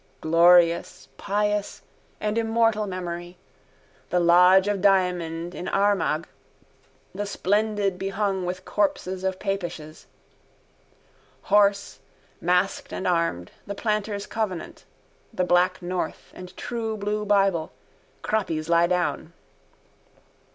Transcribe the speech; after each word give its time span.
Glorious, 0.19 1.09
pious 1.17 1.83
and 2.19 2.35
immortal 2.35 2.87
memory. 2.87 3.37
The 4.09 4.19
lodge 4.19 4.67
of 4.67 4.81
Diamond 4.81 5.53
in 5.53 5.67
Armagh 5.69 6.25
the 7.13 7.27
splendid 7.27 7.99
behung 7.99 8.43
with 8.43 8.65
corpses 8.65 9.23
of 9.23 9.37
papishes. 9.37 10.07
Hoarse, 11.43 11.99
masked 12.41 12.91
and 12.91 13.05
armed, 13.05 13.51
the 13.67 13.75
planters' 13.75 14.25
covenant. 14.25 14.85
The 15.31 15.43
black 15.43 15.83
north 15.83 16.31
and 16.33 16.57
true 16.57 16.97
blue 16.97 17.23
bible. 17.23 17.71
Croppies 18.23 18.69
lie 18.69 18.87
down. 18.87 19.33